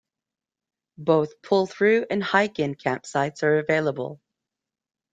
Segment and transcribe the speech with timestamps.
[0.97, 4.19] Both pull-through and hike-in campsites are available.